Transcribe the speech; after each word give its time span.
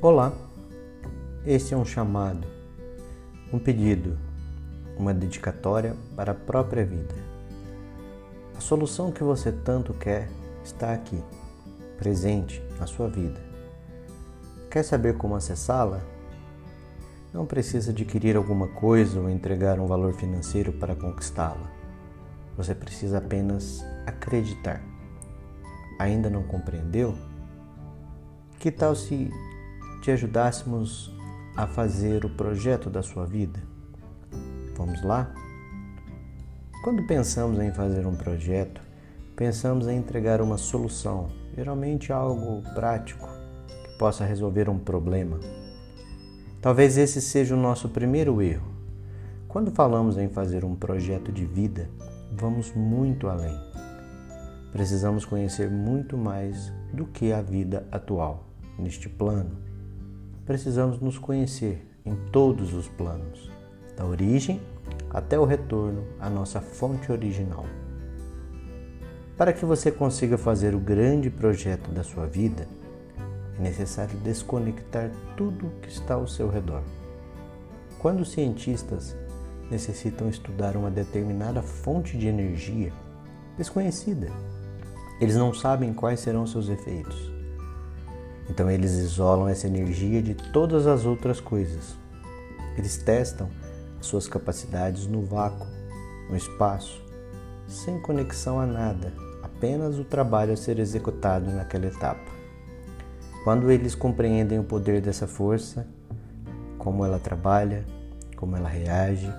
Olá, 0.00 0.32
este 1.44 1.74
é 1.74 1.76
um 1.76 1.84
chamado, 1.84 2.46
um 3.52 3.58
pedido, 3.58 4.16
uma 4.96 5.12
dedicatória 5.12 5.96
para 6.14 6.30
a 6.30 6.34
própria 6.36 6.86
vida. 6.86 7.16
A 8.56 8.60
solução 8.60 9.10
que 9.10 9.24
você 9.24 9.50
tanto 9.50 9.92
quer 9.92 10.28
está 10.62 10.92
aqui, 10.92 11.20
presente 11.96 12.62
na 12.78 12.86
sua 12.86 13.08
vida. 13.08 13.40
Quer 14.70 14.84
saber 14.84 15.16
como 15.16 15.34
acessá-la? 15.34 16.00
Não 17.34 17.44
precisa 17.44 17.90
adquirir 17.90 18.36
alguma 18.36 18.68
coisa 18.68 19.18
ou 19.18 19.28
entregar 19.28 19.80
um 19.80 19.86
valor 19.88 20.14
financeiro 20.14 20.72
para 20.74 20.94
conquistá-la. 20.94 21.72
Você 22.56 22.72
precisa 22.72 23.18
apenas 23.18 23.84
acreditar. 24.06 24.80
Ainda 25.98 26.30
não 26.30 26.44
compreendeu? 26.44 27.18
Que 28.60 28.70
tal 28.70 28.94
se 28.94 29.28
te 30.08 30.12
ajudássemos 30.12 31.14
a 31.54 31.66
fazer 31.66 32.24
o 32.24 32.30
projeto 32.30 32.88
da 32.88 33.02
sua 33.02 33.26
vida? 33.26 33.60
Vamos 34.74 35.04
lá? 35.04 35.30
Quando 36.82 37.06
pensamos 37.06 37.60
em 37.60 37.70
fazer 37.72 38.06
um 38.06 38.16
projeto, 38.16 38.80
pensamos 39.36 39.86
em 39.86 39.98
entregar 39.98 40.40
uma 40.40 40.56
solução, 40.56 41.28
geralmente 41.54 42.10
algo 42.10 42.62
prático 42.72 43.28
que 43.84 43.98
possa 43.98 44.24
resolver 44.24 44.70
um 44.70 44.78
problema. 44.78 45.38
Talvez 46.62 46.96
esse 46.96 47.20
seja 47.20 47.54
o 47.54 47.60
nosso 47.60 47.90
primeiro 47.90 48.40
erro. 48.40 48.72
Quando 49.46 49.70
falamos 49.72 50.16
em 50.16 50.30
fazer 50.30 50.64
um 50.64 50.74
projeto 50.74 51.30
de 51.30 51.44
vida, 51.44 51.90
vamos 52.32 52.72
muito 52.72 53.28
além. 53.28 53.60
Precisamos 54.72 55.26
conhecer 55.26 55.68
muito 55.68 56.16
mais 56.16 56.72
do 56.94 57.04
que 57.04 57.30
a 57.30 57.42
vida 57.42 57.86
atual 57.92 58.46
neste 58.78 59.06
plano 59.06 59.68
precisamos 60.48 60.98
nos 60.98 61.18
conhecer 61.18 61.86
em 62.06 62.16
todos 62.32 62.72
os 62.72 62.88
planos, 62.88 63.50
da 63.94 64.06
origem 64.06 64.62
até 65.10 65.38
o 65.38 65.44
retorno 65.44 66.06
à 66.18 66.30
nossa 66.30 66.58
fonte 66.58 67.12
original. 67.12 67.66
Para 69.36 69.52
que 69.52 69.66
você 69.66 69.92
consiga 69.92 70.38
fazer 70.38 70.74
o 70.74 70.80
grande 70.80 71.28
projeto 71.28 71.90
da 71.90 72.02
sua 72.02 72.24
vida, 72.24 72.66
é 73.58 73.62
necessário 73.62 74.18
desconectar 74.20 75.10
tudo 75.36 75.66
o 75.66 75.80
que 75.82 75.90
está 75.90 76.14
ao 76.14 76.26
seu 76.26 76.48
redor. 76.48 76.82
Quando 77.98 78.20
os 78.20 78.32
cientistas 78.32 79.14
necessitam 79.70 80.30
estudar 80.30 80.78
uma 80.78 80.90
determinada 80.90 81.60
fonte 81.60 82.16
de 82.16 82.26
energia 82.26 82.90
desconhecida, 83.58 84.28
eles 85.20 85.36
não 85.36 85.52
sabem 85.52 85.92
quais 85.92 86.20
serão 86.20 86.46
seus 86.46 86.70
efeitos. 86.70 87.37
Então 88.50 88.70
eles 88.70 88.92
isolam 88.92 89.48
essa 89.48 89.66
energia 89.66 90.22
de 90.22 90.34
todas 90.34 90.86
as 90.86 91.04
outras 91.04 91.40
coisas. 91.40 91.96
Eles 92.76 92.96
testam 92.98 93.48
suas 94.00 94.28
capacidades 94.28 95.06
no 95.06 95.22
vácuo, 95.22 95.66
no 96.30 96.36
espaço, 96.36 97.02
sem 97.66 98.00
conexão 98.00 98.60
a 98.60 98.66
nada, 98.66 99.12
apenas 99.42 99.98
o 99.98 100.04
trabalho 100.04 100.52
a 100.52 100.56
ser 100.56 100.78
executado 100.78 101.50
naquela 101.50 101.86
etapa. 101.86 102.30
Quando 103.44 103.70
eles 103.70 103.94
compreendem 103.94 104.58
o 104.58 104.64
poder 104.64 105.00
dessa 105.00 105.26
força, 105.26 105.86
como 106.78 107.04
ela 107.04 107.18
trabalha, 107.18 107.84
como 108.36 108.56
ela 108.56 108.68
reage, 108.68 109.32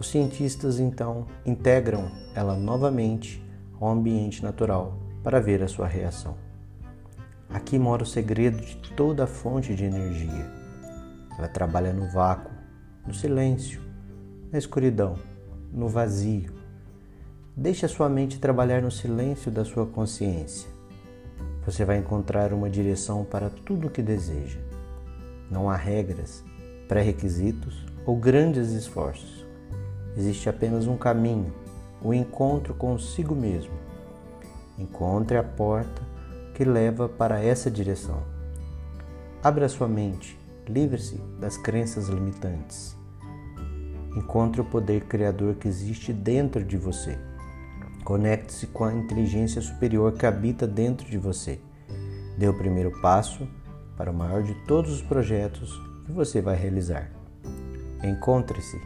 os 0.00 0.08
cientistas 0.08 0.80
então 0.80 1.26
integram 1.44 2.10
ela 2.34 2.56
novamente 2.56 3.44
ao 3.80 3.88
ambiente 3.88 4.42
natural 4.42 4.98
para 5.22 5.40
ver 5.40 5.62
a 5.62 5.68
sua 5.68 5.86
reação. 5.86 6.36
Aqui 7.52 7.78
mora 7.78 8.02
o 8.02 8.06
segredo 8.06 8.62
de 8.62 8.76
toda 8.96 9.24
a 9.24 9.26
fonte 9.26 9.74
de 9.74 9.84
energia. 9.84 10.50
Ela 11.38 11.48
trabalha 11.48 11.92
no 11.92 12.08
vácuo, 12.08 12.50
no 13.06 13.12
silêncio, 13.12 13.78
na 14.50 14.58
escuridão, 14.58 15.18
no 15.70 15.86
vazio. 15.86 16.50
Deixe 17.54 17.84
a 17.84 17.88
sua 17.90 18.08
mente 18.08 18.40
trabalhar 18.40 18.80
no 18.80 18.90
silêncio 18.90 19.50
da 19.50 19.66
sua 19.66 19.84
consciência. 19.84 20.66
Você 21.66 21.84
vai 21.84 21.98
encontrar 21.98 22.54
uma 22.54 22.70
direção 22.70 23.22
para 23.22 23.50
tudo 23.50 23.88
o 23.88 23.90
que 23.90 24.00
deseja. 24.00 24.58
Não 25.50 25.68
há 25.68 25.76
regras, 25.76 26.42
pré-requisitos 26.88 27.84
ou 28.06 28.16
grandes 28.16 28.70
esforços. 28.70 29.44
Existe 30.16 30.48
apenas 30.48 30.86
um 30.86 30.96
caminho, 30.96 31.52
o 32.00 32.14
encontro 32.14 32.72
consigo 32.72 33.34
mesmo. 33.34 33.74
Encontre 34.78 35.36
a 35.36 35.44
porta 35.44 36.11
que 36.54 36.64
leva 36.64 37.08
para 37.08 37.42
essa 37.42 37.70
direção. 37.70 38.22
Abra 39.42 39.68
sua 39.68 39.88
mente, 39.88 40.38
livre-se 40.68 41.16
das 41.40 41.56
crenças 41.56 42.08
limitantes. 42.08 42.96
Encontre 44.16 44.60
o 44.60 44.64
poder 44.64 45.04
criador 45.04 45.54
que 45.54 45.66
existe 45.66 46.12
dentro 46.12 46.62
de 46.62 46.76
você. 46.76 47.18
Conecte-se 48.04 48.66
com 48.66 48.84
a 48.84 48.92
inteligência 48.92 49.60
superior 49.62 50.12
que 50.12 50.26
habita 50.26 50.66
dentro 50.66 51.08
de 51.08 51.16
você. 51.16 51.58
Dê 52.36 52.48
o 52.48 52.56
primeiro 52.56 52.92
passo 53.00 53.48
para 53.96 54.10
o 54.10 54.14
maior 54.14 54.42
de 54.42 54.54
todos 54.66 54.92
os 54.92 55.02
projetos 55.02 55.80
que 56.04 56.12
você 56.12 56.40
vai 56.40 56.56
realizar. 56.56 57.10
Encontre-se 58.02 58.80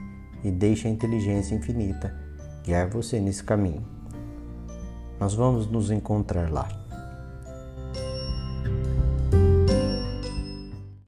e 0.44 0.50
deixe 0.50 0.86
a 0.86 0.90
inteligência 0.90 1.54
infinita 1.54 2.14
guiar 2.62 2.88
você 2.88 3.18
nesse 3.18 3.42
caminho. 3.42 3.84
Nós 5.18 5.34
vamos 5.34 5.66
nos 5.66 5.90
encontrar 5.90 6.50
lá. 6.52 6.85